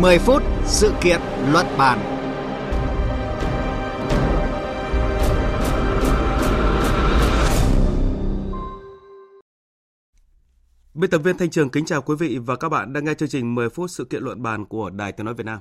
10 0.00 0.18
phút 0.18 0.42
sự 0.64 0.92
kiện 1.00 1.20
luận 1.52 1.66
bàn. 1.78 1.98
Biên 10.94 11.10
tập 11.10 11.18
viên 11.18 11.38
Thanh 11.38 11.50
Trường 11.50 11.70
kính 11.70 11.84
chào 11.84 12.02
quý 12.02 12.14
vị 12.18 12.38
và 12.38 12.56
các 12.56 12.68
bạn 12.68 12.92
đang 12.92 13.04
nghe 13.04 13.14
chương 13.14 13.28
trình 13.28 13.54
10 13.54 13.68
phút 13.68 13.90
sự 13.90 14.04
kiện 14.04 14.22
luận 14.22 14.42
bàn 14.42 14.64
của 14.64 14.90
Đài 14.90 15.12
Tiếng 15.12 15.26
nói 15.26 15.34
Việt 15.34 15.46
Nam. 15.46 15.58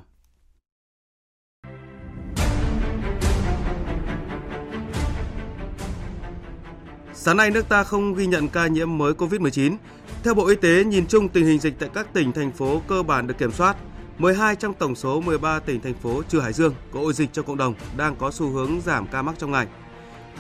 Sáng 7.14 7.38
nay 7.38 7.52
nước 7.52 7.70
ta 7.70 7.84
không 7.84 8.14
ghi 8.14 8.26
nhận 8.26 8.50
ca 8.50 8.68
nhiễm 8.68 8.98
mới 8.98 9.14
COVID-19. 9.14 9.76
Theo 10.24 10.34
Bộ 10.34 10.48
Y 10.48 10.56
tế, 10.56 10.84
nhìn 10.84 11.08
chung 11.08 11.30
tình 11.30 11.46
hình 11.46 11.60
dịch 11.60 11.74
tại 11.80 11.90
các 11.94 12.14
tỉnh, 12.14 12.32
thành 12.32 12.52
phố 12.52 12.82
cơ 12.88 13.04
bản 13.04 13.28
được 13.28 13.38
kiểm 13.38 13.52
soát. 13.52 13.78
12 14.18 14.56
trong 14.56 14.74
tổng 14.74 14.96
số 14.96 15.22
13 15.22 15.60
tỉnh, 15.60 15.82
thành 15.82 15.94
phố 15.94 16.22
trừ 16.30 16.40
Hải 16.40 16.54
Dương 16.54 16.74
có 16.92 17.00
ổ 17.00 17.14
dịch 17.14 17.34
trong 17.34 17.46
cộng 17.46 17.58
đồng 17.58 17.74
đang 17.98 18.16
có 18.16 18.32
xu 18.32 18.50
hướng 18.50 18.82
giảm 18.82 19.08
ca 19.08 19.22
mắc 19.22 19.36
trong 19.38 19.52
ngày. 19.52 19.68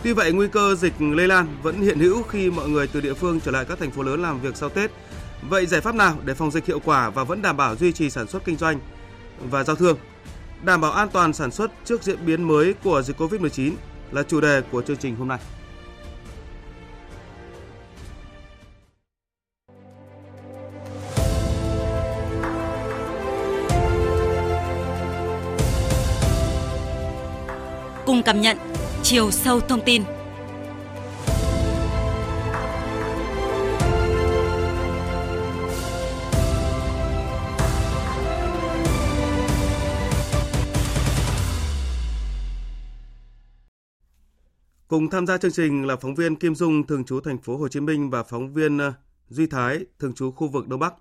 Tuy 0.03 0.13
vậy, 0.13 0.33
nguy 0.33 0.47
cơ 0.47 0.75
dịch 0.75 0.93
lây 0.99 1.27
lan 1.27 1.47
vẫn 1.63 1.81
hiện 1.81 1.99
hữu 1.99 2.23
khi 2.23 2.51
mọi 2.51 2.69
người 2.69 2.87
từ 2.87 3.01
địa 3.01 3.13
phương 3.13 3.39
trở 3.39 3.51
lại 3.51 3.65
các 3.65 3.79
thành 3.79 3.91
phố 3.91 4.03
lớn 4.03 4.21
làm 4.21 4.41
việc 4.41 4.57
sau 4.57 4.69
Tết. 4.69 4.91
Vậy 5.49 5.65
giải 5.65 5.81
pháp 5.81 5.95
nào 5.95 6.15
để 6.25 6.33
phòng 6.33 6.51
dịch 6.51 6.65
hiệu 6.65 6.79
quả 6.79 7.09
và 7.09 7.23
vẫn 7.23 7.41
đảm 7.41 7.57
bảo 7.57 7.75
duy 7.75 7.91
trì 7.91 8.09
sản 8.09 8.27
xuất 8.27 8.45
kinh 8.45 8.57
doanh 8.57 8.79
và 9.49 9.63
giao 9.63 9.75
thương? 9.75 9.97
Đảm 10.63 10.81
bảo 10.81 10.91
an 10.91 11.09
toàn 11.09 11.33
sản 11.33 11.51
xuất 11.51 11.71
trước 11.85 12.03
diễn 12.03 12.25
biến 12.25 12.43
mới 12.43 12.73
của 12.83 13.01
dịch 13.01 13.21
COVID-19 13.21 13.71
là 14.11 14.23
chủ 14.23 14.41
đề 14.41 14.61
của 14.71 14.81
chương 14.81 14.97
trình 14.97 15.15
hôm 15.15 15.27
nay. 15.27 15.39
Cùng 28.05 28.23
cảm 28.23 28.41
nhận 28.41 28.57
chiều 29.03 29.31
sâu 29.31 29.59
thông 29.59 29.81
tin. 29.85 30.03
Cùng 44.87 45.09
tham 45.09 45.27
gia 45.27 45.37
chương 45.37 45.51
trình 45.51 45.87
là 45.87 45.95
phóng 45.95 46.15
viên 46.15 46.35
Kim 46.35 46.55
Dung 46.55 46.87
thường 46.87 47.03
trú 47.05 47.19
thành 47.19 47.37
phố 47.37 47.57
Hồ 47.57 47.67
Chí 47.67 47.79
Minh 47.79 48.09
và 48.09 48.23
phóng 48.23 48.53
viên 48.53 48.77
ờ, 48.77 48.93
Duy 49.29 49.47
Thái 49.47 49.85
thường 49.99 50.13
trú 50.13 50.31
khu 50.31 50.47
vực 50.47 50.67
Đông 50.67 50.79
Bắc. 50.79 50.93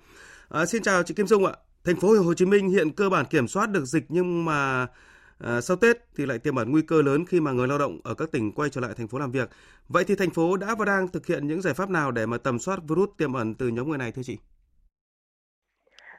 À, 0.48 0.66
xin 0.66 0.82
chào 0.82 1.02
chị 1.02 1.14
Kim 1.14 1.27
Dung 1.27 1.47
ạ. 1.47 1.52
Thành 1.84 2.00
phố 2.00 2.22
Hồ 2.22 2.34
Chí 2.34 2.44
Minh 2.44 2.70
hiện 2.70 2.91
cơ 2.91 3.08
bản 3.08 3.27
kiểm 3.30 3.48
soát 3.48 3.70
được 3.70 3.84
dịch 3.84 4.05
nhưng 4.08 4.44
mà 4.44 4.86
À, 5.47 5.61
sau 5.61 5.77
Tết 5.77 5.97
thì 6.17 6.27
lại 6.27 6.39
tiềm 6.39 6.55
ẩn 6.56 6.70
nguy 6.70 6.83
cơ 6.83 7.03
lớn 7.03 7.25
khi 7.28 7.41
mà 7.41 7.53
người 7.53 7.69
lao 7.69 7.78
động 7.78 7.98
ở 8.05 8.14
các 8.14 8.33
tỉnh 8.33 8.53
quay 8.53 8.70
trở 8.70 8.81
lại 8.81 8.91
thành 8.97 9.09
phố 9.09 9.19
làm 9.19 9.31
việc. 9.31 9.50
Vậy 9.89 10.05
thì 10.06 10.14
thành 10.19 10.31
phố 10.31 10.56
đã 10.56 10.75
và 10.78 10.84
đang 10.84 11.09
thực 11.09 11.27
hiện 11.27 11.47
những 11.47 11.62
giải 11.62 11.75
pháp 11.75 11.91
nào 11.91 12.11
để 12.11 12.27
mà 12.27 12.39
tầm 12.39 12.59
soát 12.59 12.78
virus 12.89 13.09
tiềm 13.19 13.33
ẩn 13.33 13.55
từ 13.55 13.69
nhóm 13.69 13.89
người 13.89 13.98
này 13.98 14.12
thưa 14.12 14.22
chị? 14.22 14.39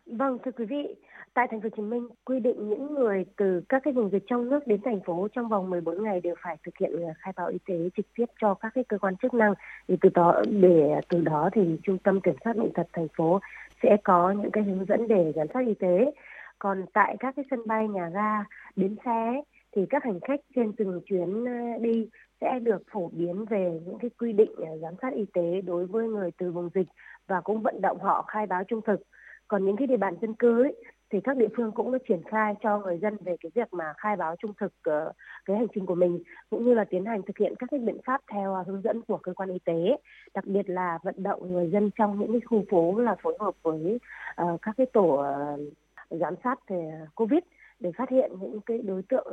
Vâng 0.06 0.38
thưa 0.46 0.52
quý 0.52 0.66
vị, 0.66 0.96
tại 1.34 1.48
thành 1.52 1.62
phố 1.62 1.70
Hồ 1.72 1.76
Chí 1.78 1.84
Minh 1.84 2.08
quy 2.26 2.40
định 2.40 2.70
những 2.70 2.94
người 2.94 3.26
từ 3.38 3.62
các 3.70 3.82
cái 3.86 3.94
vùng 3.94 4.12
dịch 4.12 4.24
trong 4.28 4.50
nước 4.50 4.68
đến 4.68 4.82
thành 4.86 5.00
phố 5.06 5.28
trong 5.36 5.50
vòng 5.50 5.70
14 5.70 6.04
ngày 6.04 6.22
đều 6.22 6.36
phải 6.44 6.58
thực 6.66 6.78
hiện 6.80 6.92
ờ, 7.02 7.14
khai 7.18 7.34
báo 7.36 7.48
y 7.48 7.58
tế 7.66 7.76
trực 7.98 8.06
tiếp 8.16 8.26
cho 8.42 8.54
các 8.54 8.72
cái 8.76 8.84
cơ 8.84 8.98
quan 8.98 9.18
chức 9.18 9.34
năng 9.34 9.54
thì 9.88 9.96
từ 10.02 10.10
đó 10.14 10.42
để 10.50 11.02
từ 11.10 11.22
đó 11.22 11.50
thì 11.54 11.62
trung 11.84 11.98
tâm 11.98 12.22
kiểm 12.22 12.36
soát 12.44 12.58
bệnh 12.58 12.74
tật 12.74 12.88
thành 12.94 13.08
phố 13.18 13.40
sẽ 13.84 13.98
có 14.04 14.32
những 14.32 14.52
cái 14.52 14.64
hướng 14.64 14.86
dẫn 14.86 15.08
để 15.08 15.32
giám 15.36 15.48
sát 15.54 15.68
y 15.68 15.74
tế 15.74 16.12
còn 16.60 16.86
tại 16.94 17.16
các 17.20 17.34
cái 17.36 17.46
sân 17.50 17.60
bay 17.66 17.88
nhà 17.88 18.10
ga 18.14 18.44
bến 18.76 18.96
xe 19.06 19.42
thì 19.76 19.86
các 19.90 20.04
hành 20.04 20.20
khách 20.28 20.40
trên 20.56 20.74
từng 20.74 21.02
chuyến 21.06 21.46
ờ, 21.46 21.78
đi 21.80 22.10
sẽ 22.42 22.60
được 22.60 22.84
phổ 22.92 23.10
biến 23.14 23.46
về 23.46 23.80
những 23.86 23.98
cái 24.00 24.10
quy 24.20 24.34
định 24.34 24.52
ờ, 24.58 24.78
giám 24.82 24.94
sát 25.02 25.14
y 25.14 25.26
tế 25.34 25.62
đối 25.62 25.86
với 25.86 26.08
người 26.08 26.32
từ 26.38 26.52
vùng 26.52 26.70
dịch 26.76 26.88
và 27.28 27.42
cũng 27.42 27.62
vận 27.62 27.82
động 27.82 27.98
họ 28.00 28.26
khai 28.28 28.48
báo 28.48 28.64
trung 28.64 28.82
thực. 28.88 29.02
Còn 29.48 29.66
những 29.66 29.76
cái 29.78 29.88
địa 29.88 29.98
bàn 29.98 30.16
dân 30.22 30.34
cư 30.34 30.64
ấy, 30.64 30.76
thì 31.12 31.22
các 31.24 31.38
địa 31.38 31.48
phương 31.58 31.72
cũng 31.72 31.92
đã 31.92 31.98
triển 32.08 32.22
khai 32.26 32.54
cho 32.64 32.80
người 32.80 32.98
dân 32.98 33.18
về 33.26 33.36
cái 33.40 33.52
việc 33.56 33.74
mà 33.74 33.94
khai 33.98 34.16
báo 34.16 34.36
trung 34.40 34.54
thực 34.60 34.74
uh, 34.90 35.16
cái 35.46 35.58
hành 35.58 35.68
trình 35.76 35.86
của 35.86 35.96
mình 35.96 36.20
cũng 36.50 36.66
như 36.66 36.74
là 36.74 36.84
tiến 36.84 37.06
hành 37.06 37.22
thực 37.22 37.38
hiện 37.38 37.54
các 37.60 37.68
cái 37.72 37.80
biện 37.80 37.98
pháp 38.06 38.22
theo 38.32 38.56
à, 38.56 38.64
hướng 38.68 38.82
dẫn 38.82 39.02
của 39.02 39.18
cơ 39.18 39.34
quan 39.34 39.50
y 39.50 39.60
tế 39.66 39.98
đặc 40.34 40.46
biệt 40.46 40.70
là 40.70 41.00
vận 41.04 41.24
động 41.24 41.54
người 41.54 41.70
dân 41.70 41.90
trong 41.96 42.20
những 42.20 42.32
cái 42.32 42.42
khu 42.46 42.64
phố 42.70 43.00
là 43.00 43.16
phối 43.24 43.38
hợp 43.40 43.54
với 43.64 44.00
uh, 44.42 44.62
các 44.62 44.76
cái 44.78 44.88
tổ 44.94 45.26
giám 46.10 46.34
sát 46.44 46.70
về 46.70 46.92
covid 47.16 47.40
để 47.80 47.92
phát 47.98 48.10
hiện 48.10 48.32
những 48.42 48.60
cái 48.66 48.78
đối 48.78 49.02
tượng 49.10 49.28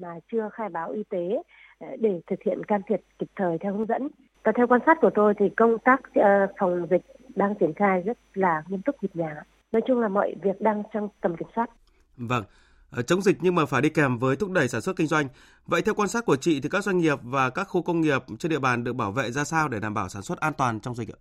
mà 0.00 0.08
chưa 0.32 0.48
khai 0.52 0.68
báo 0.68 0.90
y 0.90 1.02
tế 1.08 1.42
ờ, 1.78 1.86
để 2.00 2.20
thực 2.26 2.42
hiện 2.46 2.64
can 2.64 2.80
thiệp 2.88 3.00
kịp 3.18 3.28
thời 3.36 3.58
theo 3.58 3.74
hướng 3.74 3.86
dẫn. 3.86 4.08
Và 4.44 4.52
theo 4.56 4.66
quan 4.66 4.80
sát 4.86 4.98
của 5.00 5.10
tôi 5.14 5.34
thì 5.38 5.48
công 5.56 5.78
tác 5.78 6.00
ờ, 6.14 6.46
phòng 6.58 6.86
dịch 6.90 7.02
đang 7.34 7.54
triển 7.54 7.72
khai 7.74 8.02
rất 8.02 8.18
là 8.34 8.62
nghiêm 8.68 8.82
túc 8.82 9.02
nhịp 9.02 9.10
nhàng. 9.14 9.36
Nói 9.72 9.82
chung 9.86 10.00
là 10.00 10.08
mọi 10.08 10.34
việc 10.42 10.60
đang 10.60 10.82
trong 10.92 11.08
tầm 11.20 11.36
kiểm 11.36 11.48
soát. 11.54 11.70
Vâng, 12.16 12.44
ờ, 12.90 13.02
chống 13.02 13.22
dịch 13.22 13.36
nhưng 13.40 13.54
mà 13.54 13.66
phải 13.66 13.82
đi 13.82 13.88
kèm 13.88 14.18
với 14.18 14.36
thúc 14.36 14.50
đẩy 14.50 14.68
sản 14.68 14.80
xuất 14.80 14.96
kinh 14.96 15.06
doanh. 15.06 15.26
Vậy 15.66 15.82
theo 15.82 15.94
quan 15.94 16.08
sát 16.08 16.24
của 16.26 16.36
chị 16.36 16.60
thì 16.60 16.68
các 16.68 16.84
doanh 16.84 16.98
nghiệp 16.98 17.18
và 17.22 17.50
các 17.50 17.64
khu 17.64 17.82
công 17.82 18.00
nghiệp 18.00 18.22
trên 18.38 18.50
địa 18.50 18.58
bàn 18.58 18.84
được 18.84 18.92
bảo 18.92 19.12
vệ 19.12 19.30
ra 19.30 19.44
sao 19.44 19.68
để 19.68 19.80
đảm 19.80 19.94
bảo 19.94 20.08
sản 20.08 20.22
xuất 20.22 20.40
an 20.40 20.52
toàn 20.58 20.80
trong 20.80 20.94
dịch 20.94 21.08
ạ? 21.08 21.18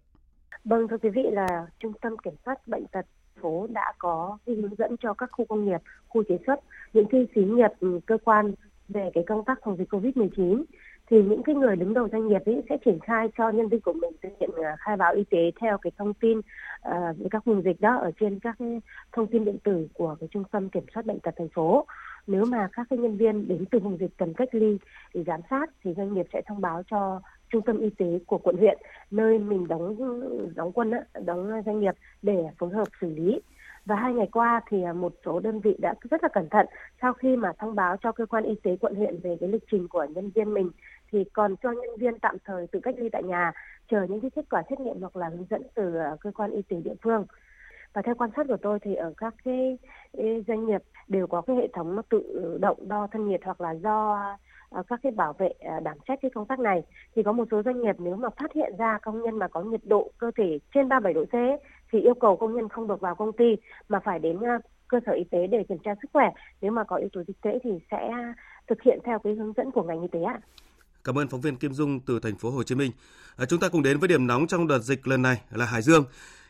Vâng, 0.66 0.88
thưa 0.88 0.98
quý 0.98 1.10
vị 1.10 1.24
là 1.32 1.68
Trung 1.80 1.94
tâm 2.02 2.18
Kiểm 2.18 2.34
soát 2.46 2.68
Bệnh 2.68 2.86
tật 2.92 3.06
phố 3.42 3.68
đã 3.70 3.94
có 3.98 4.38
cái 4.46 4.56
hướng 4.56 4.76
dẫn 4.76 4.96
cho 4.98 5.14
các 5.14 5.30
khu 5.32 5.46
công 5.46 5.66
nghiệp, 5.66 5.82
khu 6.10 6.24
chế 6.24 6.38
xuất, 6.48 6.60
những 6.94 7.06
cái 7.06 7.28
xí 7.36 7.42
nghiệp, 7.44 7.72
ừ, 7.80 8.00
cơ 8.06 8.18
quan 8.24 8.54
về 8.90 9.10
cái 9.14 9.24
công 9.28 9.46
tác 9.46 9.60
phòng 9.64 9.78
dịch 9.78 9.90
Covid-19 9.90 10.64
thì 11.12 11.24
những 11.24 11.44
cái 11.44 11.56
người 11.56 11.76
đứng 11.76 11.94
đầu 11.94 12.08
doanh 12.12 12.28
nghiệp 12.28 12.42
ấy 12.46 12.64
sẽ 12.70 12.78
triển 12.86 13.00
khai 13.00 13.28
cho 13.38 13.50
nhân 13.50 13.70
viên 13.70 13.82
của 13.82 13.94
mình 13.94 14.12
thực 14.24 14.30
hiện 14.40 14.50
ờ, 14.56 14.64
khai 14.80 14.98
báo 14.98 15.14
y 15.14 15.24
tế 15.24 15.52
theo 15.62 15.78
cái 15.78 15.92
thông 15.98 16.14
tin 16.14 16.38
uh, 16.40 17.32
các 17.32 17.46
vùng 17.46 17.62
dịch 17.62 17.82
đó 17.82 17.98
ở 17.98 18.12
trên 18.20 18.40
các 18.40 18.56
cái 18.60 18.82
thông 19.12 19.28
tin 19.28 19.46
điện 19.46 19.58
tử 19.64 19.88
của 19.94 20.16
cái 20.20 20.30
trung 20.32 20.44
tâm 20.52 20.70
kiểm 20.70 20.84
soát 20.94 21.06
bệnh 21.06 21.20
tật 21.20 21.34
thành 21.38 21.50
phố. 21.50 21.86
Nếu 22.28 22.46
mà 22.46 22.70
các 22.72 22.88
cái 22.90 23.00
nhân 23.00 23.18
viên 23.18 23.48
đến 23.48 23.66
từ 23.72 23.80
vùng 23.80 23.98
dịch 23.98 24.12
cần 24.18 24.34
cách 24.34 24.50
ly 24.52 24.78
để 25.14 25.24
giám 25.28 25.40
sát 25.50 25.70
thì 25.84 25.94
doanh 25.98 26.14
nghiệp 26.14 26.26
sẽ 26.34 26.42
thông 26.46 26.62
báo 26.62 26.84
cho 26.92 27.22
trung 27.52 27.62
tâm 27.62 27.80
y 27.80 27.90
tế 27.90 28.20
của 28.28 28.38
quận 28.38 28.58
huyện, 28.58 28.78
nơi 29.12 29.40
mình 29.40 29.68
đóng 29.68 29.96
đóng 30.56 30.72
quân 30.72 30.92
đóng 31.26 31.52
doanh 31.66 31.80
nghiệp 31.80 31.96
để 32.22 32.44
phối 32.58 32.70
hợp 32.70 32.88
xử 33.02 33.10
lý. 33.10 33.42
Và 33.86 33.96
hai 33.96 34.14
ngày 34.14 34.30
qua 34.32 34.62
thì 34.68 34.84
à, 34.84 34.94
một 34.94 35.14
số 35.26 35.40
đơn 35.40 35.60
vị 35.60 35.76
đã 35.80 35.94
rất 36.12 36.24
là 36.24 36.30
cẩn 36.34 36.50
thận. 36.50 36.66
Sau 37.02 37.14
khi 37.14 37.36
mà 37.36 37.54
thông 37.58 37.76
báo 37.76 37.98
cho 37.98 38.12
cơ 38.12 38.26
quan 38.26 38.44
y 38.44 38.56
tế 38.64 38.78
quận 38.82 38.96
huyện 38.96 39.20
về 39.24 39.38
cái 39.40 39.50
lịch 39.50 39.64
trình 39.72 39.88
của 39.88 40.06
nhân 40.10 40.30
viên 40.30 40.54
mình, 40.54 40.70
thì 41.12 41.24
còn 41.34 41.56
cho 41.64 41.72
nhân 41.72 41.96
viên 41.98 42.20
tạm 42.20 42.38
thời 42.46 42.68
tự 42.68 42.80
cách 42.80 42.96
ly 42.98 43.10
tại 43.10 43.24
nhà, 43.24 43.52
chờ 43.90 44.04
những 44.10 44.22
cái 44.22 44.32
kết 44.36 44.46
quả 44.50 44.64
xét 44.70 44.80
nghiệm 44.80 45.00
hoặc 45.00 45.16
là 45.16 45.30
hướng 45.30 45.46
dẫn 45.50 45.62
từ 45.76 45.96
à, 45.98 46.16
cơ 46.20 46.32
quan 46.32 46.52
y 46.52 46.62
tế 46.62 46.78
địa 46.84 46.96
phương. 47.02 47.26
Và 47.94 48.02
theo 48.02 48.16
quan 48.16 48.30
sát 48.36 48.46
của 48.48 48.58
tôi 48.58 48.80
thì 48.80 48.96
ở 48.96 49.14
các 49.18 49.36
cái 49.44 49.78
doanh 50.48 50.66
nghiệp 50.66 50.82
đều 51.08 51.28
có 51.28 51.42
cái 51.42 51.56
hệ 51.56 51.68
thống 51.74 52.02
tự 52.10 52.58
động 52.62 52.88
đo 52.88 53.08
thân 53.12 53.28
nhiệt 53.28 53.42
hoặc 53.44 53.62
là 53.62 53.72
do 53.72 54.20
Ờ, 54.72 54.84
các 54.88 55.00
cái 55.04 55.12
bảo 55.12 55.34
vệ 55.34 55.50
ờ, 55.60 55.80
đảm 55.80 55.98
trách 56.08 56.20
cái 56.22 56.32
công 56.36 56.46
tác 56.46 56.60
này 56.60 56.82
thì 57.16 57.24
có 57.24 57.32
một 57.32 57.48
số 57.52 57.62
doanh 57.66 57.82
nghiệp 57.82 57.96
nếu 58.00 58.16
mà 58.16 58.30
phát 58.40 58.54
hiện 58.56 58.74
ra 58.78 59.00
công 59.02 59.22
nhân 59.22 59.40
mà 59.40 59.48
có 59.48 59.62
nhiệt 59.62 59.82
độ 59.84 60.12
cơ 60.18 60.32
thể 60.38 60.60
trên 60.74 60.90
37 60.90 61.14
độ 61.14 61.26
C 61.26 61.62
thì 61.92 62.00
yêu 62.00 62.14
cầu 62.14 62.38
công 62.38 62.56
nhân 62.56 62.70
không 62.70 62.88
được 62.88 63.02
vào 63.02 63.16
công 63.16 63.32
ty 63.34 63.56
mà 63.90 64.00
phải 64.06 64.20
đến 64.20 64.40
ờ, 64.40 64.60
cơ 64.88 65.00
sở 65.06 65.12
y 65.12 65.24
tế 65.32 65.48
để 65.48 65.64
kiểm 65.70 65.78
tra 65.84 65.92
sức 66.02 66.08
khỏe 66.14 66.30
nếu 66.62 66.72
mà 66.72 66.84
có 66.84 66.96
yếu 66.96 67.10
tố 67.14 67.24
dịch 67.28 67.42
tễ 67.42 67.60
thì 67.64 67.70
sẽ 67.92 68.10
thực 68.68 68.82
hiện 68.82 69.00
theo 69.06 69.20
cái 69.20 69.34
hướng 69.34 69.54
dẫn 69.58 69.72
của 69.72 69.84
ngành 69.84 70.02
y 70.02 70.08
tế 70.12 70.24
ạ. 70.24 70.40
Cảm 71.04 71.18
ơn 71.18 71.28
phóng 71.28 71.42
viên 71.42 71.56
Kim 71.56 71.74
Dung 71.74 72.00
từ 72.00 72.20
thành 72.20 72.36
phố 72.36 72.50
Hồ 72.50 72.64
Chí 72.64 72.76
Minh. 72.76 72.92
À, 73.38 73.46
chúng 73.46 73.60
ta 73.60 73.70
cùng 73.70 73.84
đến 73.84 74.00
với 74.00 74.08
điểm 74.08 74.28
nóng 74.28 74.48
trong 74.48 74.68
đợt 74.68 74.80
dịch 74.80 75.08
lần 75.08 75.22
này 75.22 75.42
là 75.52 75.66
Hải 75.66 75.82
Dương. 75.82 76.04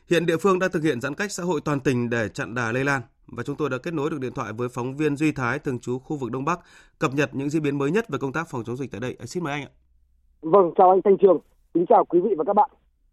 Hiện 0.10 0.26
địa 0.26 0.38
phương 0.38 0.60
đang 0.60 0.72
thực 0.72 0.84
hiện 0.84 1.02
giãn 1.02 1.16
cách 1.16 1.32
xã 1.32 1.44
hội 1.44 1.62
toàn 1.66 1.80
tỉnh 1.80 2.10
để 2.10 2.30
chặn 2.30 2.56
đà 2.56 2.72
lây 2.72 2.84
lan 2.84 3.02
và 3.32 3.44
chúng 3.44 3.56
tôi 3.56 3.70
đã 3.70 3.78
kết 3.84 3.94
nối 3.94 4.10
được 4.10 4.20
điện 4.22 4.34
thoại 4.36 4.54
với 4.54 4.70
phóng 4.70 4.96
viên 4.98 5.16
Duy 5.16 5.32
Thái 5.32 5.60
thường 5.60 5.80
trú 5.80 6.00
khu 6.00 6.16
vực 6.16 6.32
Đông 6.32 6.46
Bắc 6.46 6.60
cập 7.00 7.12
nhật 7.14 7.30
những 7.34 7.50
diễn 7.50 7.64
biến 7.64 7.78
mới 7.78 7.92
nhất 7.92 8.10
về 8.10 8.18
công 8.22 8.34
tác 8.34 8.48
phòng 8.50 8.64
chống 8.64 8.78
dịch 8.78 8.92
tại 8.92 9.02
đây. 9.02 9.16
À, 9.20 9.26
xin 9.26 9.44
mời 9.44 9.54
anh 9.54 9.64
ạ. 9.64 9.70
Vâng, 10.42 10.72
chào 10.78 10.90
anh 10.90 11.02
Thanh 11.02 11.18
Trường. 11.18 11.40
Kính 11.74 11.86
chào 11.90 12.06
quý 12.06 12.20
vị 12.20 12.36
và 12.38 12.44
các 12.44 12.54
bạn. 12.54 12.70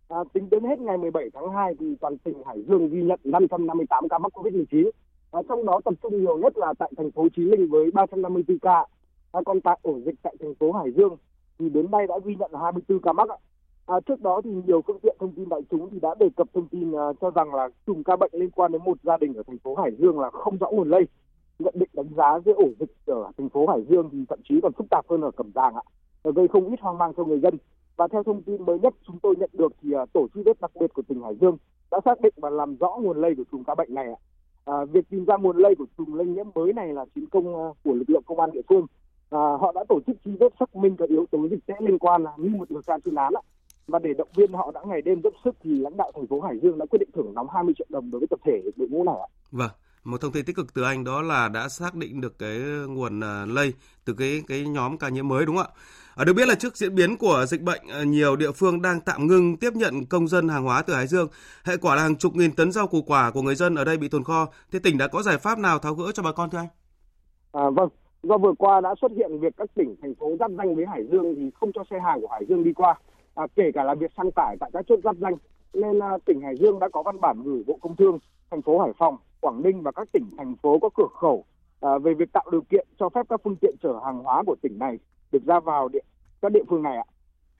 À, 0.09 0.19
tính 0.33 0.51
đến 0.51 0.65
hết 0.65 0.79
ngày 0.79 0.99
17 0.99 1.31
tháng 1.35 1.53
2 1.53 1.75
thì 1.81 1.87
toàn 2.01 2.19
tỉnh 2.19 2.43
Hải 2.47 2.63
Dương 2.69 2.89
ghi 2.89 3.03
nhận 3.03 3.21
558 3.25 4.09
ca 4.09 4.19
mắc 4.19 4.33
Covid-19. 4.35 4.91
À, 5.31 5.41
trong 5.49 5.67
đó 5.67 5.81
tập 5.85 5.95
trung 6.03 6.21
nhiều 6.21 6.39
nhất 6.39 6.53
là 6.57 6.75
tại 6.79 6.93
thành 6.97 7.11
phố 7.11 7.29
Chí 7.37 7.43
Linh 7.43 7.69
với 7.71 7.91
354 7.91 8.59
ca. 8.59 8.85
À, 9.33 9.41
còn 9.47 9.61
tại 9.61 9.79
ổ 9.83 10.01
dịch 10.07 10.15
tại 10.23 10.37
thành 10.41 10.55
phố 10.55 10.73
Hải 10.73 10.91
Dương 10.97 11.17
thì 11.59 11.69
đến 11.69 11.91
nay 11.91 12.07
đã 12.07 12.15
ghi 12.25 12.35
nhận 12.35 12.51
24 12.61 13.01
ca 13.01 13.13
mắc. 13.13 13.29
À, 13.89 14.01
trước 14.01 14.21
đó 14.21 14.41
thì 14.45 14.51
nhiều 14.67 14.83
phương 14.87 14.99
tiện 15.03 15.17
thông 15.21 15.33
tin 15.33 15.49
đại 15.49 15.61
chúng 15.71 15.91
thì 15.91 16.01
đã 16.01 16.15
đề 16.19 16.29
cập 16.37 16.47
thông 16.55 16.69
tin 16.69 16.91
uh, 16.91 17.17
cho 17.21 17.31
rằng 17.31 17.55
là 17.55 17.69
chùm 17.87 18.03
ca 18.03 18.17
bệnh 18.17 18.31
liên 18.35 18.51
quan 18.51 18.73
đến 18.73 18.83
một 18.85 18.99
gia 19.03 19.17
đình 19.17 19.35
ở 19.35 19.43
thành 19.47 19.59
phố 19.59 19.75
Hải 19.75 19.91
Dương 19.99 20.21
là 20.21 20.31
không 20.31 20.57
rõ 20.57 20.71
nguồn 20.71 20.89
lây. 20.91 21.07
Nhận 21.59 21.75
định 21.77 21.89
đánh 21.93 22.09
giá 22.17 22.39
giữa 22.45 22.53
ổ 22.53 22.69
dịch 22.81 22.91
ở 23.07 23.31
thành 23.39 23.49
phố 23.49 23.67
Hải 23.67 23.83
Dương 23.89 24.09
thì 24.13 24.19
thậm 24.29 24.39
chí 24.49 24.61
còn 24.63 24.73
phức 24.73 24.87
tạp 24.91 25.09
hơn 25.09 25.21
ở 25.21 25.31
Cẩm 25.31 25.51
Giàng 25.55 25.75
ạ, 25.75 25.83
gây 26.35 26.49
không 26.49 26.71
ít 26.71 26.81
hoang 26.81 26.99
mang 26.99 27.13
cho 27.17 27.25
người 27.25 27.41
dân. 27.41 27.55
Và 27.97 28.09
theo 28.09 28.23
thông 28.23 28.43
tin 28.43 28.67
mới 28.67 28.79
nhất 28.79 28.95
chúng 29.07 29.19
tôi 29.23 29.35
nhận 29.37 29.51
được 29.53 29.73
thì 29.83 29.95
uh, 29.95 30.13
tổ 30.13 30.27
truy 30.35 30.43
vết 30.43 30.61
đặc 30.61 30.71
biệt 30.81 30.95
của 30.95 31.03
tỉnh 31.03 31.23
Hải 31.23 31.35
Dương 31.41 31.57
đã 31.91 32.01
xác 32.05 32.21
định 32.21 32.35
và 32.37 32.51
làm 32.51 32.77
rõ 32.77 32.99
nguồn 33.03 33.21
lây 33.21 33.35
của 33.35 33.45
chùm 33.53 33.65
ca 33.65 33.75
bệnh 33.75 33.95
này 33.95 34.07
ạ. 34.07 34.19
À, 34.65 34.85
việc 34.85 35.11
tìm 35.11 35.25
ra 35.25 35.37
nguồn 35.37 35.57
lây 35.57 35.75
của 35.75 35.87
chùm 35.99 36.15
lây 36.15 36.27
nhiễm 36.27 36.47
mới 36.55 36.73
này 36.73 36.93
là 36.93 37.05
chiến 37.15 37.27
công 37.27 37.57
à, 37.57 37.67
của 37.85 37.93
lực 37.93 38.11
lượng 38.11 38.23
công 38.27 38.41
an 38.41 38.51
địa 38.53 38.63
phương. 38.69 38.87
À, 39.31 39.39
họ 39.61 39.73
đã 39.75 39.85
tổ 39.89 40.01
chức 40.07 40.17
truy 40.25 40.33
vết 40.41 40.53
xác 40.61 40.77
minh 40.77 40.97
các 40.97 41.09
yếu 41.09 41.27
tố 41.31 41.49
dịch 41.49 41.67
tễ 41.67 41.75
liên 41.81 41.99
quan 41.99 42.25
như 42.37 42.49
một 42.49 42.71
điều 42.71 42.83
tra 42.83 42.99
chuyên 43.05 43.15
án 43.15 43.33
ạ 43.35 43.43
và 43.89 43.99
để 43.99 44.15
động 44.19 44.29
viên 44.37 44.53
họ 44.53 44.71
đã 44.75 44.81
ngày 44.87 45.03
đêm 45.03 45.21
dốc 45.25 45.33
sức 45.45 45.57
thì 45.63 45.71
lãnh 45.79 45.97
đạo 45.97 46.13
thành 46.15 46.27
phố 46.27 46.41
Hải 46.41 46.59
Dương 46.63 46.79
đã 46.79 46.87
quyết 46.91 46.99
định 46.99 47.09
thưởng 47.15 47.35
nóng 47.35 47.49
20 47.55 47.75
triệu 47.79 47.87
đồng 47.91 48.11
đối 48.11 48.19
với 48.19 48.29
tập 48.31 48.41
thể 48.45 48.63
đội 48.77 48.89
ngũ 48.89 49.05
này 49.05 49.15
ạ. 49.21 49.29
Vâng, 49.51 49.71
một 50.05 50.21
thông 50.21 50.33
tin 50.33 50.45
tích 50.45 50.57
cực 50.57 50.75
từ 50.75 50.83
anh 50.83 51.05
đó 51.05 51.23
là 51.23 51.49
đã 51.49 51.69
xác 51.69 51.95
định 51.95 52.21
được 52.21 52.39
cái 52.39 52.59
nguồn 52.89 53.21
à, 53.21 53.47
lây 53.49 53.73
từ 54.05 54.15
cái 54.19 54.43
cái 54.49 54.69
nhóm 54.69 54.99
ca 54.99 55.09
nhiễm 55.09 55.29
mới 55.29 55.47
đúng 55.47 55.57
không 55.57 55.67
ạ? 55.67 55.81
À, 56.17 56.25
được 56.25 56.33
biết 56.33 56.49
là 56.49 56.55
trước 56.55 56.77
diễn 56.77 56.95
biến 56.95 57.17
của 57.17 57.45
dịch 57.49 57.63
bệnh, 57.63 57.81
à, 57.89 58.03
nhiều 58.05 58.37
địa 58.37 58.53
phương 58.53 58.83
đang 58.83 59.01
tạm 59.01 59.27
ngưng 59.27 59.57
tiếp 59.57 59.73
nhận 59.75 60.07
công 60.07 60.29
dân 60.29 60.49
hàng 60.49 60.65
hóa 60.65 60.83
từ 60.83 60.95
Hải 60.95 61.07
Dương. 61.07 61.29
Hệ 61.65 61.77
quả 61.77 61.95
là 61.95 62.03
hàng 62.03 62.17
chục 62.17 62.35
nghìn 62.35 62.53
tấn 62.53 62.73
rau 62.73 62.87
củ 62.87 63.03
quả 63.03 63.31
của 63.31 63.43
người 63.43 63.55
dân 63.55 63.75
ở 63.75 63.85
đây 63.85 63.97
bị 63.97 64.09
tồn 64.09 64.25
kho. 64.25 64.47
Thế 64.73 64.79
tỉnh 64.79 64.99
đã 64.99 65.09
có 65.09 65.23
giải 65.23 65.39
pháp 65.39 65.59
nào 65.59 65.79
tháo 65.79 65.95
gỡ 65.95 66.13
cho 66.15 66.23
bà 66.23 66.33
con 66.33 66.51
thưa 66.51 66.59
anh? 66.59 66.69
À, 67.53 67.71
vâng, 67.71 67.89
do 68.23 68.39
vừa 68.39 68.53
qua 68.59 68.81
đã 68.81 68.95
xuất 69.01 69.13
hiện 69.17 69.41
việc 69.41 69.55
các 69.57 69.71
tỉnh 69.75 69.97
thành 70.03 70.15
phố 70.15 70.37
giáp 70.41 70.51
danh 70.59 70.75
với 70.75 70.87
Hải 70.87 71.05
Dương 71.11 71.35
thì 71.37 71.51
không 71.61 71.71
cho 71.75 71.85
xe 71.91 71.97
hàng 72.05 72.21
của 72.21 72.29
Hải 72.29 72.45
Dương 72.49 72.65
đi 72.65 72.73
qua, 72.73 72.95
à, 73.39 73.47
kể 73.57 73.71
cả 73.75 73.85
là 73.85 73.95
việc 73.95 74.13
xăng 74.17 74.31
tải 74.31 74.57
tại 74.61 74.71
các 74.73 74.85
chốt 74.89 75.01
giáp 75.05 75.17
danh. 75.17 75.35
Nên 75.75 75.99
à, 75.99 76.19
tỉnh 76.25 76.41
Hải 76.41 76.57
Dương 76.57 76.79
đã 76.79 76.89
có 76.89 77.03
văn 77.03 77.21
bản 77.21 77.43
gửi 77.45 77.63
Bộ 77.67 77.79
Công 77.81 77.97
Thương, 77.97 78.19
thành 78.51 78.63
phố 78.63 78.79
Hải 78.79 78.93
Phòng, 78.99 79.17
Quảng 79.41 79.63
Ninh 79.63 79.83
và 79.83 79.93
các 79.93 80.09
tỉnh 80.13 80.25
thành 80.39 80.57
phố 80.63 80.79
có 80.79 80.89
cửa 80.97 81.09
khẩu 81.21 81.45
à, 81.81 81.99
về 81.99 82.15
việc 82.15 82.33
tạo 82.33 82.45
điều 82.53 82.61
kiện 82.61 82.87
cho 82.99 83.09
phép 83.09 83.27
các 83.29 83.41
phương 83.45 83.57
tiện 83.57 83.75
chở 83.83 84.01
hàng 84.05 84.19
hóa 84.19 84.43
của 84.47 84.57
tỉnh 84.63 84.79
này 84.79 84.99
được 85.33 85.45
ra 85.47 85.61
vào 85.61 85.89
địa, 85.89 85.99
các 86.43 86.53
địa 86.53 86.63
phương 86.69 86.83
này 86.83 86.97
ạ. 86.97 87.05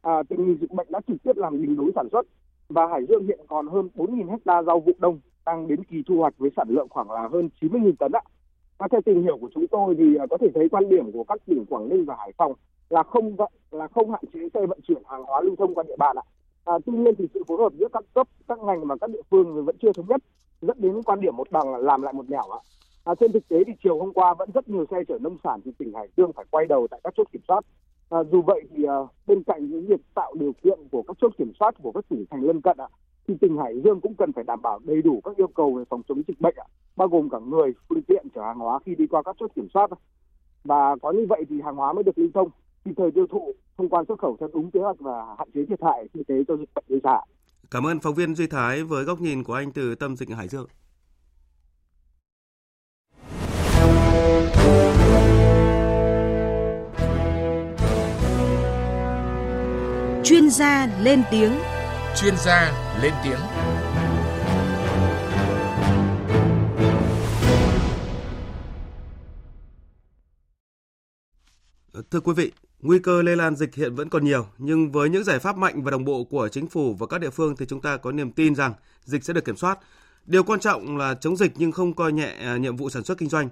À, 0.03 0.23
tình 0.29 0.47
hình 0.47 0.59
dịch 0.61 0.71
bệnh 0.71 0.87
đã 0.91 1.01
trực 1.09 1.17
tiếp 1.23 1.37
làm 1.37 1.63
đình 1.63 1.77
đối 1.77 1.93
sản 1.95 2.09
xuất 2.13 2.27
và 2.69 2.87
Hải 2.87 3.07
Dương 3.09 3.27
hiện 3.27 3.41
còn 3.49 3.69
hơn 3.69 3.89
4.000 3.95 4.31
hecta 4.31 4.63
rau 4.63 4.81
vụ 4.81 4.93
đông 4.99 5.21
đang 5.47 5.69
đến 5.69 5.85
kỳ 5.85 6.03
thu 6.07 6.17
hoạch 6.17 6.35
với 6.39 6.51
sản 6.57 6.69
lượng 6.69 6.89
khoảng 6.91 7.11
là 7.11 7.29
hơn 7.33 7.49
90.000 7.61 7.93
tấn 7.99 8.13
ạ. 8.13 8.23
Và 8.79 8.89
theo 8.91 9.01
tìm 9.01 9.23
hiểu 9.23 9.39
của 9.41 9.51
chúng 9.55 9.67
tôi 9.67 9.95
thì 9.99 10.17
à, 10.17 10.27
có 10.31 10.39
thể 10.41 10.49
thấy 10.55 10.69
quan 10.69 10.89
điểm 10.89 11.13
của 11.13 11.25
các 11.25 11.41
tỉnh 11.47 11.67
Quảng 11.67 11.89
Ninh 11.89 12.05
và 12.05 12.17
Hải 12.19 12.33
Phòng 12.37 12.53
là 12.91 13.03
không 13.03 13.37
là 13.71 13.89
không 13.89 14.11
hạn 14.11 14.25
chế 14.33 14.41
xe 14.55 14.67
vận 14.67 14.81
chuyển 14.89 15.03
hàng 15.07 15.25
hóa 15.25 15.41
lưu 15.41 15.57
thông 15.57 15.75
qua 15.75 15.85
địa 15.89 15.97
bàn 15.99 16.17
ạ. 16.17 16.23
À, 16.65 16.75
tuy 16.87 16.93
nhiên 16.93 17.15
thì 17.19 17.29
sự 17.35 17.43
phối 17.49 17.59
hợp 17.59 17.73
giữa 17.79 17.89
các 17.93 18.05
cấp, 18.15 18.29
các 18.49 18.59
ngành 18.59 18.87
và 18.87 18.97
các 19.01 19.11
địa 19.11 19.23
phương 19.31 19.65
vẫn 19.65 19.77
chưa 19.83 19.93
thống 19.93 20.07
nhất, 20.09 20.23
dẫn 20.63 20.77
đến 20.81 21.03
quan 21.03 21.21
điểm 21.21 21.37
một 21.37 21.51
đằng 21.51 21.77
làm 21.77 22.03
lại 22.03 22.13
một 22.13 22.31
nẻo 22.31 22.51
ạ. 22.51 22.61
À, 23.05 23.15
trên 23.15 23.33
thực 23.33 23.49
tế 23.49 23.65
thì 23.67 23.73
chiều 23.83 23.99
hôm 23.99 24.13
qua 24.13 24.35
vẫn 24.35 24.51
rất 24.55 24.69
nhiều 24.69 24.85
xe 24.91 24.97
chở 25.09 25.19
nông 25.21 25.37
sản 25.45 25.61
từ 25.65 25.71
tỉnh 25.79 25.93
Hải 25.95 26.09
Dương 26.17 26.33
phải 26.33 26.45
quay 26.51 26.67
đầu 26.67 26.87
tại 26.91 27.01
các 27.05 27.15
chốt 27.17 27.27
kiểm 27.33 27.43
soát. 27.49 27.65
À, 28.11 28.19
dù 28.33 28.43
vậy 28.43 28.61
thì 28.71 28.85
à, 28.85 28.97
bên 29.27 29.43
cạnh 29.43 29.71
những 29.71 29.87
việc 29.87 30.01
tạo 30.15 30.35
điều 30.35 30.53
kiện 30.63 30.79
của 30.93 31.03
các 31.03 31.17
chốt 31.21 31.33
kiểm 31.39 31.53
soát 31.61 31.75
của 31.83 31.93
các 31.93 32.05
tỉnh 32.09 32.25
thành 32.31 32.43
lân 32.43 32.61
cận 32.61 32.77
ạ, 32.77 32.89
thì 33.29 33.35
tỉnh 33.41 33.57
Hải 33.59 33.81
Dương 33.81 34.01
cũng 34.01 34.15
cần 34.15 34.33
phải 34.33 34.45
đảm 34.45 34.63
bảo 34.63 34.79
đầy 34.85 35.03
đủ 35.03 35.21
các 35.25 35.37
yêu 35.37 35.49
cầu 35.49 35.73
về 35.73 35.85
phòng 35.85 36.03
chống 36.09 36.23
dịch 36.29 36.41
bệnh 36.41 36.55
ạ, 36.57 36.67
bao 36.97 37.09
gồm 37.09 37.31
cả 37.31 37.39
người, 37.39 37.73
phương 37.89 38.03
tiện 38.03 38.27
chở 38.35 38.43
hàng 38.43 38.59
hóa 38.59 38.79
khi 38.87 38.95
đi 38.95 39.07
qua 39.07 39.23
các 39.23 39.37
chốt 39.41 39.51
kiểm 39.55 39.69
soát. 39.75 39.91
Và 40.65 40.97
có 41.03 41.13
như 41.13 41.27
vậy 41.29 41.45
thì 41.49 41.61
hàng 41.61 41.77
hóa 41.77 41.93
mới 41.93 42.05
được 42.05 42.19
lưu 42.19 42.29
thông, 42.35 42.49
kịp 42.85 42.93
thời 42.97 43.11
tiêu 43.15 43.27
thụ, 43.31 43.55
thông 43.79 43.89
quan 43.89 44.05
xuất 44.09 44.19
khẩu 44.19 44.37
theo 44.41 44.49
đúng 44.55 44.71
kế 44.71 44.81
hoạch 44.81 44.97
và 45.01 45.35
hạn 45.39 45.49
chế 45.55 45.61
thiệt 45.69 45.79
hại 45.83 46.09
kinh 46.15 46.25
tế 46.25 46.35
cho 46.49 46.57
dịch 46.57 46.69
bệnh 46.75 46.85
gây 46.89 47.01
ra. 47.03 47.19
Cảm 47.71 47.87
ơn 47.87 48.01
phóng 48.01 48.15
viên 48.15 48.35
Duy 48.35 48.47
Thái 48.47 48.83
với 48.83 49.05
góc 49.05 49.21
nhìn 49.21 49.45
của 49.45 49.55
anh 49.55 49.73
từ 49.73 49.95
tâm 49.95 50.17
dịch 50.17 50.29
Hải 50.29 50.49
Dương. 50.49 50.67
Chuyên 60.25 60.51
gia 60.51 60.87
lên 61.03 61.23
tiếng. 61.31 61.53
Chuyên 62.17 62.35
gia 62.37 62.73
lên 63.03 63.13
tiếng. 63.25 63.39
Thưa 72.11 72.21
quý 72.21 72.33
vị, 72.37 72.53
nguy 72.83 72.99
cơ 72.99 73.23
lây 73.23 73.37
lan 73.37 73.57
dịch 73.57 73.75
hiện 73.75 73.95
vẫn 73.95 74.09
còn 74.09 74.25
nhiều, 74.25 74.47
nhưng 74.59 74.93
với 74.93 75.09
những 75.09 75.25
giải 75.25 75.39
pháp 75.39 75.57
mạnh 75.57 75.83
và 75.83 75.91
đồng 75.91 76.05
bộ 76.05 76.25
của 76.25 76.49
chính 76.49 76.69
phủ 76.69 76.95
và 76.95 77.07
các 77.07 77.21
địa 77.21 77.31
phương 77.31 77.57
thì 77.57 77.67
chúng 77.67 77.81
ta 77.81 77.97
có 77.97 78.13
niềm 78.13 78.33
tin 78.33 78.55
rằng 78.55 78.75
dịch 79.05 79.25
sẽ 79.25 79.33
được 79.33 79.45
kiểm 79.45 79.57
soát. 79.57 79.79
Điều 80.27 80.43
quan 80.43 80.61
trọng 80.61 80.97
là 80.97 81.15
chống 81.15 81.37
dịch 81.37 81.53
nhưng 81.57 81.73
không 81.73 81.95
coi 81.95 82.13
nhẹ 82.13 82.37
à, 82.41 82.57
nhiệm 82.57 82.77
vụ 82.77 82.91
sản 82.91 83.05
xuất 83.05 83.19
kinh 83.19 83.29
doanh. 83.29 83.49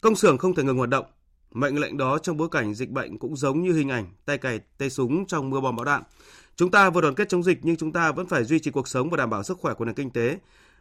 Công 0.00 0.16
xưởng 0.16 0.38
không 0.38 0.54
thể 0.54 0.62
ngừng 0.62 0.76
hoạt 0.76 0.88
động. 0.88 1.06
Mệnh 1.52 1.80
lệnh 1.80 1.96
đó 1.96 2.18
trong 2.18 2.36
bối 2.36 2.48
cảnh 2.50 2.74
dịch 2.74 2.90
bệnh 2.90 3.18
cũng 3.18 3.36
giống 3.36 3.62
như 3.62 3.72
hình 3.72 3.88
ảnh 3.88 4.06
tay 4.24 4.38
cày 4.38 4.60
tay 4.78 4.90
súng 4.90 5.26
trong 5.26 5.50
mưa 5.50 5.60
bom 5.60 5.76
bão 5.76 5.84
đạn. 5.84 6.02
Chúng 6.56 6.70
ta 6.70 6.90
vừa 6.90 7.00
đoàn 7.00 7.14
kết 7.14 7.28
chống 7.28 7.42
dịch 7.42 7.58
nhưng 7.62 7.76
chúng 7.76 7.92
ta 7.92 8.12
vẫn 8.12 8.26
phải 8.26 8.44
duy 8.44 8.58
trì 8.58 8.70
cuộc 8.70 8.88
sống 8.88 9.10
và 9.10 9.16
đảm 9.16 9.30
bảo 9.30 9.42
sức 9.42 9.58
khỏe 9.60 9.74
của 9.74 9.84
nền 9.84 9.94
kinh 9.94 10.10
tế. 10.10 10.38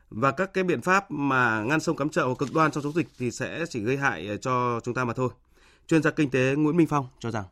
Và 0.09 0.31
các 0.31 0.53
cái 0.53 0.63
biện 0.63 0.81
pháp 0.81 1.11
mà 1.11 1.63
ngăn 1.63 1.79
sông 1.79 1.97
cắm 1.97 2.09
chợ 2.09 2.25
hoặc 2.25 2.37
cực 2.37 2.53
đoan 2.53 2.71
trong 2.71 2.83
chống 2.83 2.93
dịch 2.93 3.07
thì 3.19 3.31
sẽ 3.31 3.65
chỉ 3.69 3.79
gây 3.79 3.97
hại 3.97 4.29
à, 4.29 4.35
cho 4.41 4.79
chúng 4.83 4.93
ta 4.93 5.05
mà 5.05 5.13
thôi. 5.13 5.29
Chuyên 5.87 6.03
gia 6.03 6.11
kinh 6.11 6.29
tế 6.29 6.55
Nguyễn 6.55 6.77
Minh 6.77 6.87
Phong 6.87 7.07
cho 7.19 7.31
rằng 7.31 7.43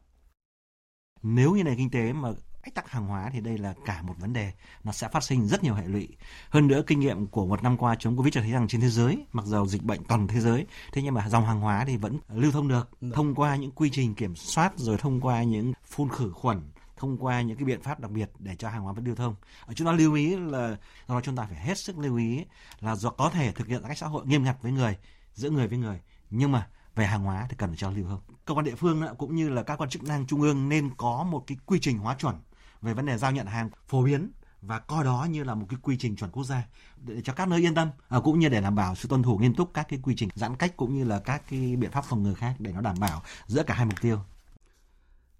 nếu 1.24 1.56
như 1.56 1.64
nền 1.64 1.78
kinh 1.78 1.90
tế 1.90 2.14
mà 2.14 2.30
ách 2.62 2.76
tắc 2.76 2.90
hàng 2.90 3.08
hóa 3.08 3.30
thì 3.34 3.42
đây 3.42 3.58
là 3.58 3.74
cả 3.86 4.02
một 4.02 4.14
vấn 4.20 4.34
đề 4.34 4.52
nó 4.84 4.92
sẽ 4.92 5.08
phát 5.08 5.24
sinh 5.24 5.48
rất 5.48 5.64
nhiều 5.64 5.74
hệ 5.74 5.88
lụy. 5.88 6.08
Hơn 6.50 6.68
nữa 6.68 6.82
kinh 6.88 7.00
nghiệm 7.00 7.28
của 7.28 7.46
một 7.46 7.64
năm 7.64 7.78
qua 7.78 7.96
chống 8.00 8.18
covid 8.18 8.34
cho 8.34 8.42
thấy 8.42 8.52
rằng 8.52 8.68
trên 8.68 8.82
thế 8.82 8.90
giới 8.90 9.26
mặc 9.32 9.46
dầu 9.46 9.68
dịch 9.68 9.84
bệnh 9.84 10.04
toàn 10.04 10.28
thế 10.28 10.40
giới 10.40 10.66
thế 10.94 11.02
nhưng 11.02 11.14
mà 11.14 11.30
dòng 11.30 11.46
hàng 11.46 11.60
hóa 11.60 11.86
thì 11.88 11.98
vẫn 11.98 12.20
lưu 12.34 12.52
thông 12.52 12.68
được. 12.68 12.90
Thông 13.14 13.36
qua 13.36 13.56
những 13.56 13.72
quy 13.72 13.90
trình 13.90 14.16
kiểm 14.16 14.36
soát 14.36 14.74
rồi 14.76 14.98
thông 14.98 15.22
qua 15.22 15.44
những 15.44 15.74
phun 15.86 16.10
khử 16.10 16.32
khuẩn 16.32 16.62
thông 17.00 17.18
qua 17.18 17.42
những 17.42 17.58
cái 17.58 17.66
biện 17.66 17.82
pháp 17.82 18.00
đặc 18.00 18.12
biệt 18.12 18.30
để 18.40 18.56
cho 18.56 18.70
hàng 18.70 18.82
hóa 18.82 18.94
vẫn 18.94 19.06
lưu 19.06 19.16
thông. 19.16 19.36
Ở 19.66 19.74
chúng 19.74 19.88
ta 19.88 19.94
lưu 19.94 20.14
ý 20.14 20.36
là 20.36 20.78
do 21.08 21.22
chúng 21.22 21.36
ta 21.36 21.46
phải 21.46 21.60
hết 21.60 21.78
sức 21.78 21.98
lưu 21.98 22.18
ý 22.18 22.46
là 22.80 22.96
do 22.96 23.10
có 23.10 23.30
thể 23.30 23.52
thực 23.52 23.68
hiện 23.68 23.84
cách 23.88 23.98
xã 23.98 24.08
hội 24.08 24.26
nghiêm 24.26 24.44
ngặt 24.44 24.58
với 24.62 24.72
người 24.72 24.98
giữa 25.34 25.50
người 25.50 25.68
với 25.68 25.78
người. 25.78 26.00
Nhưng 26.30 26.52
mà 26.52 26.68
về 27.00 27.06
hàng 27.06 27.24
hóa 27.24 27.46
thì 27.50 27.56
cần 27.60 27.70
phải 27.70 27.78
cho 27.78 27.92
lưu 27.92 28.06
không? 28.08 28.20
Cơ 28.46 28.54
quan 28.54 28.66
địa 28.66 28.76
phương 28.76 29.04
cũng 29.18 29.36
như 29.36 29.50
là 29.50 29.64
các 29.64 29.82
quan 29.82 29.90
chức 29.90 30.04
năng 30.04 30.28
trung 30.28 30.42
ương 30.42 30.70
nên 30.70 30.90
có 30.98 31.24
một 31.24 31.44
cái 31.48 31.58
quy 31.66 31.80
trình 31.80 31.98
hóa 31.98 32.16
chuẩn 32.16 32.36
về 32.82 32.94
vấn 32.94 33.06
đề 33.06 33.18
giao 33.18 33.32
nhận 33.32 33.48
hàng 33.48 33.70
phổ 33.88 34.04
biến 34.04 34.32
và 34.62 34.80
coi 34.80 35.04
đó 35.04 35.28
như 35.30 35.44
là 35.44 35.56
một 35.56 35.66
cái 35.70 35.80
quy 35.82 35.98
trình 35.98 36.16
chuẩn 36.16 36.32
quốc 36.32 36.44
gia 36.44 36.64
để 36.98 37.22
cho 37.22 37.34
các 37.34 37.48
nơi 37.48 37.66
yên 37.66 37.76
tâm 37.76 37.90
à, 38.10 38.20
cũng 38.24 38.40
như 38.40 38.50
để 38.50 38.62
đảm 38.62 38.76
bảo 38.76 38.96
sự 38.96 39.08
tuân 39.08 39.24
thủ 39.24 39.38
nghiêm 39.38 39.54
túc 39.54 39.74
các 39.74 39.86
cái 39.90 40.00
quy 40.04 40.16
trình 40.18 40.30
giãn 40.36 40.56
cách 40.56 40.78
cũng 40.78 40.94
như 40.98 41.04
là 41.04 41.20
các 41.20 41.42
cái 41.50 41.76
biện 41.76 41.92
pháp 41.92 42.06
phòng 42.06 42.24
ngừa 42.24 42.34
khác 42.34 42.56
để 42.60 42.72
nó 42.72 42.82
đảm 42.82 42.96
bảo 43.00 43.22
giữa 43.48 43.64
cả 43.64 43.74
hai 43.74 43.86
mục 43.86 44.02
tiêu. 44.02 44.20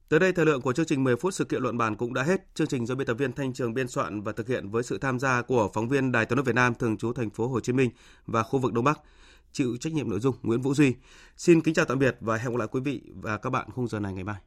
Tới 0.10 0.20
đây 0.20 0.34
thời 0.34 0.46
lượng 0.46 0.62
của 0.62 0.74
chương 0.74 0.86
trình 0.86 1.04
10 1.04 1.16
phút 1.16 1.34
sự 1.34 1.46
kiện 1.46 1.62
luận 1.62 1.78
bàn 1.78 1.96
cũng 1.96 2.14
đã 2.14 2.24
hết. 2.24 2.56
Chương 2.56 2.68
trình 2.68 2.86
do 2.86 2.96
biên 2.96 3.08
tập 3.08 3.14
viên 3.14 3.34
Thanh 3.34 3.54
Trường 3.54 3.74
biên 3.74 3.88
soạn 3.88 4.22
và 4.22 4.32
thực 4.32 4.48
hiện 4.48 4.70
với 4.70 4.84
sự 4.84 4.98
tham 4.98 5.20
gia 5.20 5.42
của 5.42 5.70
phóng 5.74 5.90
viên 5.90 6.12
Đài 6.12 6.26
Tiếng 6.26 6.36
nói 6.36 6.44
Việt 6.44 6.56
Nam 6.56 6.74
thường 6.76 6.98
trú 6.98 7.14
thành 7.14 7.30
phố 7.30 7.48
Hồ 7.48 7.60
Chí 7.60 7.74
Minh 7.74 7.90
và 8.26 8.44
khu 8.44 8.60
vực 8.60 8.74
Đông 8.74 8.84
Bắc. 8.84 9.00
Chịu 9.52 9.78
trách 9.78 9.94
nhiệm 9.94 10.10
nội 10.10 10.20
dung 10.20 10.36
Nguyễn 10.42 10.62
Vũ 10.62 10.74
Duy. 10.74 10.96
Xin 11.38 11.62
kính 11.62 11.74
chào 11.74 11.86
tạm 11.86 12.00
biệt 12.00 12.18
và 12.22 12.38
hẹn 12.38 12.52
gặp 12.52 12.58
lại 12.58 12.68
quý 12.72 12.82
vị 12.82 13.02
và 13.16 13.38
các 13.38 13.50
bạn 13.50 13.70
khung 13.72 13.88
giờ 13.88 14.00
này 14.00 14.14
ngày 14.14 14.24
mai. 14.24 14.42